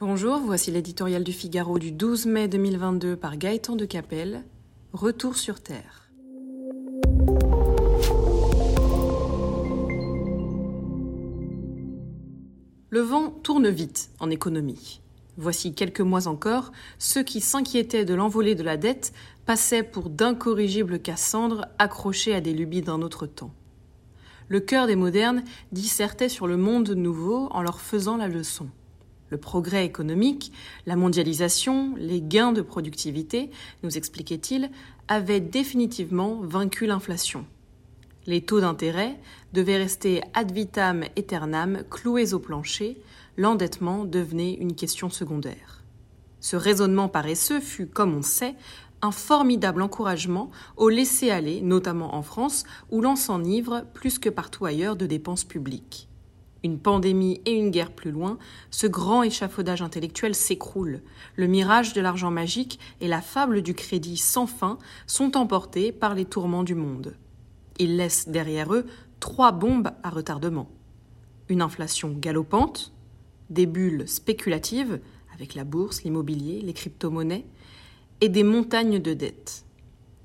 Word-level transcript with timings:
Bonjour, 0.00 0.38
voici 0.38 0.70
l'éditorial 0.70 1.24
du 1.24 1.32
Figaro 1.32 1.80
du 1.80 1.90
12 1.90 2.26
mai 2.26 2.46
2022 2.46 3.16
par 3.16 3.36
Gaëtan 3.36 3.74
de 3.74 3.84
Capelle. 3.84 4.44
Retour 4.92 5.36
sur 5.36 5.60
Terre. 5.60 6.08
Le 12.90 13.00
vent 13.00 13.30
tourne 13.42 13.68
vite 13.70 14.10
en 14.20 14.30
économie. 14.30 15.00
Voici 15.36 15.74
quelques 15.74 16.00
mois 16.00 16.28
encore, 16.28 16.70
ceux 17.00 17.24
qui 17.24 17.40
s'inquiétaient 17.40 18.04
de 18.04 18.14
l'envolée 18.14 18.54
de 18.54 18.62
la 18.62 18.76
dette 18.76 19.12
passaient 19.46 19.82
pour 19.82 20.10
d'incorrigibles 20.10 21.00
Cassandres 21.00 21.66
accrochés 21.80 22.36
à 22.36 22.40
des 22.40 22.52
lubies 22.52 22.82
d'un 22.82 23.02
autre 23.02 23.26
temps. 23.26 23.52
Le 24.46 24.60
cœur 24.60 24.86
des 24.86 24.94
modernes 24.94 25.42
dissertait 25.72 26.28
sur 26.28 26.46
le 26.46 26.56
monde 26.56 26.90
nouveau 26.90 27.48
en 27.50 27.62
leur 27.62 27.80
faisant 27.80 28.16
la 28.16 28.28
leçon. 28.28 28.68
Le 29.30 29.36
progrès 29.36 29.84
économique, 29.84 30.52
la 30.86 30.96
mondialisation, 30.96 31.94
les 31.96 32.20
gains 32.22 32.52
de 32.52 32.62
productivité, 32.62 33.50
nous 33.82 33.96
expliquait-il, 33.96 34.70
avaient 35.06 35.40
définitivement 35.40 36.40
vaincu 36.40 36.86
l'inflation. 36.86 37.44
Les 38.26 38.42
taux 38.42 38.60
d'intérêt 38.60 39.18
devaient 39.52 39.76
rester 39.78 40.22
ad 40.34 40.52
vitam 40.52 41.02
aeternam 41.16 41.82
cloués 41.90 42.34
au 42.34 42.38
plancher, 42.38 43.00
l'endettement 43.36 44.04
devenait 44.04 44.54
une 44.54 44.74
question 44.74 45.10
secondaire. 45.10 45.82
Ce 46.40 46.56
raisonnement 46.56 47.08
paresseux 47.08 47.60
fut, 47.60 47.86
comme 47.86 48.14
on 48.14 48.22
sait, 48.22 48.54
un 49.02 49.12
formidable 49.12 49.82
encouragement 49.82 50.50
au 50.76 50.88
laisser-aller, 50.88 51.60
notamment 51.60 52.14
en 52.14 52.22
France, 52.22 52.64
où 52.90 53.00
l'on 53.00 53.16
s'enivre 53.16 53.84
plus 53.94 54.18
que 54.18 54.28
partout 54.28 54.64
ailleurs 54.64 54.96
de 54.96 55.06
dépenses 55.06 55.44
publiques 55.44 56.07
une 56.64 56.78
pandémie 56.78 57.40
et 57.44 57.52
une 57.52 57.70
guerre 57.70 57.92
plus 57.92 58.10
loin, 58.10 58.38
ce 58.70 58.86
grand 58.86 59.22
échafaudage 59.22 59.82
intellectuel 59.82 60.34
s'écroule. 60.34 61.02
Le 61.36 61.46
mirage 61.46 61.92
de 61.92 62.00
l'argent 62.00 62.30
magique 62.30 62.78
et 63.00 63.08
la 63.08 63.20
fable 63.20 63.62
du 63.62 63.74
crédit 63.74 64.16
sans 64.16 64.46
fin 64.46 64.78
sont 65.06 65.36
emportés 65.36 65.92
par 65.92 66.14
les 66.14 66.24
tourments 66.24 66.64
du 66.64 66.74
monde. 66.74 67.16
Ils 67.78 67.96
laissent 67.96 68.28
derrière 68.28 68.74
eux 68.74 68.86
trois 69.20 69.52
bombes 69.52 69.90
à 70.02 70.10
retardement. 70.10 70.68
Une 71.48 71.62
inflation 71.62 72.10
galopante, 72.10 72.92
des 73.50 73.66
bulles 73.66 74.06
spéculatives, 74.08 75.00
avec 75.34 75.54
la 75.54 75.64
bourse, 75.64 76.02
l'immobilier, 76.02 76.60
les 76.60 76.72
crypto-monnaies, 76.72 77.46
et 78.20 78.28
des 78.28 78.42
montagnes 78.42 78.98
de 78.98 79.14
dettes. 79.14 79.64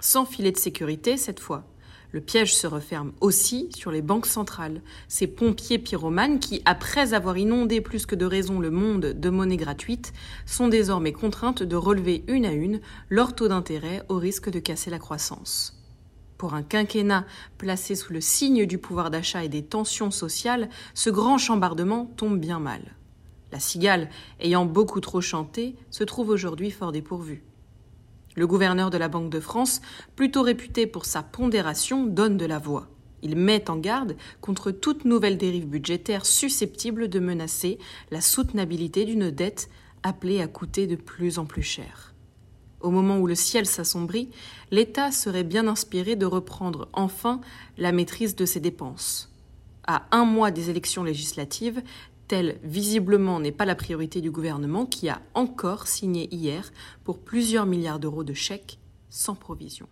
Sans 0.00 0.26
filet 0.26 0.52
de 0.52 0.58
sécurité 0.58 1.16
cette 1.16 1.40
fois, 1.40 1.64
le 2.12 2.20
piège 2.20 2.54
se 2.54 2.66
referme 2.66 3.12
aussi 3.20 3.68
sur 3.76 3.90
les 3.90 4.02
banques 4.02 4.26
centrales, 4.26 4.80
ces 5.08 5.26
pompiers 5.26 5.78
pyromanes 5.78 6.38
qui, 6.38 6.62
après 6.64 7.12
avoir 7.12 7.36
inondé 7.36 7.80
plus 7.80 8.06
que 8.06 8.14
de 8.14 8.24
raison 8.24 8.60
le 8.60 8.70
monde 8.70 9.06
de 9.06 9.30
monnaie 9.30 9.56
gratuite, 9.56 10.12
sont 10.46 10.68
désormais 10.68 11.12
contraintes 11.12 11.62
de 11.62 11.76
relever 11.76 12.24
une 12.28 12.46
à 12.46 12.52
une 12.52 12.80
leur 13.10 13.34
taux 13.34 13.48
d'intérêt 13.48 14.02
au 14.08 14.16
risque 14.16 14.50
de 14.50 14.58
casser 14.58 14.90
la 14.90 14.98
croissance. 14.98 15.74
Pour 16.38 16.54
un 16.54 16.62
quinquennat 16.62 17.26
placé 17.58 17.94
sous 17.94 18.12
le 18.12 18.20
signe 18.20 18.64
du 18.64 18.78
pouvoir 18.78 19.10
d'achat 19.10 19.44
et 19.44 19.48
des 19.48 19.64
tensions 19.64 20.10
sociales, 20.10 20.68
ce 20.94 21.10
grand 21.10 21.36
chambardement 21.36 22.06
tombe 22.16 22.38
bien 22.38 22.60
mal. 22.60 22.80
La 23.50 23.60
cigale, 23.60 24.08
ayant 24.40 24.64
beaucoup 24.64 25.00
trop 25.00 25.20
chanté, 25.20 25.74
se 25.90 26.04
trouve 26.04 26.28
aujourd'hui 26.28 26.70
fort 26.70 26.92
dépourvue. 26.92 27.42
Le 28.38 28.46
gouverneur 28.46 28.90
de 28.90 28.98
la 28.98 29.08
Banque 29.08 29.30
de 29.30 29.40
France, 29.40 29.80
plutôt 30.14 30.42
réputé 30.42 30.86
pour 30.86 31.06
sa 31.06 31.24
pondération, 31.24 32.06
donne 32.06 32.36
de 32.36 32.46
la 32.46 32.60
voix. 32.60 32.86
Il 33.20 33.34
met 33.34 33.68
en 33.68 33.76
garde 33.76 34.16
contre 34.40 34.70
toute 34.70 35.04
nouvelle 35.04 35.38
dérive 35.38 35.66
budgétaire 35.66 36.24
susceptible 36.24 37.08
de 37.08 37.18
menacer 37.18 37.80
la 38.12 38.20
soutenabilité 38.20 39.04
d'une 39.04 39.32
dette 39.32 39.68
appelée 40.04 40.40
à 40.40 40.46
coûter 40.46 40.86
de 40.86 40.94
plus 40.94 41.40
en 41.40 41.46
plus 41.46 41.64
cher. 41.64 42.14
Au 42.80 42.92
moment 42.92 43.18
où 43.18 43.26
le 43.26 43.34
ciel 43.34 43.66
s'assombrit, 43.66 44.30
l'État 44.70 45.10
serait 45.10 45.42
bien 45.42 45.66
inspiré 45.66 46.14
de 46.14 46.24
reprendre 46.24 46.88
enfin 46.92 47.40
la 47.76 47.90
maîtrise 47.90 48.36
de 48.36 48.46
ses 48.46 48.60
dépenses. 48.60 49.32
À 49.84 50.06
un 50.12 50.24
mois 50.24 50.52
des 50.52 50.70
élections 50.70 51.02
législatives, 51.02 51.82
Telle, 52.28 52.58
visiblement, 52.62 53.40
n'est 53.40 53.52
pas 53.52 53.64
la 53.64 53.74
priorité 53.74 54.20
du 54.20 54.30
gouvernement 54.30 54.84
qui 54.84 55.08
a 55.08 55.22
encore 55.32 55.86
signé 55.86 56.28
hier 56.34 56.70
pour 57.02 57.20
plusieurs 57.20 57.64
milliards 57.64 57.98
d'euros 57.98 58.22
de 58.22 58.34
chèques 58.34 58.78
sans 59.08 59.34
provision. 59.34 59.88